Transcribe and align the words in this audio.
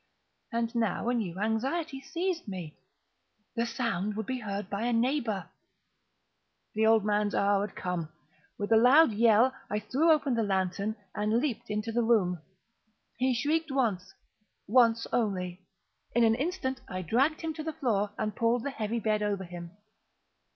And 0.51 0.73
now 0.73 1.09
a 1.09 1.13
new 1.13 1.37
anxiety 1.39 2.01
seized 2.01 2.47
me—the 2.47 3.67
sound 3.67 4.15
would 4.15 4.25
be 4.25 4.39
heard 4.39 4.67
by 4.67 4.81
a 4.87 4.93
neighbour! 4.93 5.51
The 6.73 6.87
old 6.87 7.05
man's 7.05 7.35
hour 7.35 7.67
had 7.67 7.75
come! 7.75 8.11
With 8.57 8.71
a 8.71 8.77
loud 8.77 9.11
yell, 9.11 9.53
I 9.69 9.77
threw 9.77 10.11
open 10.11 10.33
the 10.33 10.41
lantern 10.41 10.95
and 11.13 11.37
leaped 11.39 11.69
into 11.69 11.91
the 11.91 12.01
room. 12.01 12.41
He 13.19 13.35
shrieked 13.35 13.69
once—once 13.71 15.05
only. 15.13 15.67
In 16.15 16.23
an 16.23 16.33
instant 16.33 16.81
I 16.89 17.03
dragged 17.03 17.41
him 17.41 17.53
to 17.53 17.63
the 17.63 17.73
floor, 17.73 18.09
and 18.17 18.35
pulled 18.35 18.63
the 18.63 18.71
heavy 18.71 18.99
bed 18.99 19.21
over 19.21 19.43
him. 19.43 19.69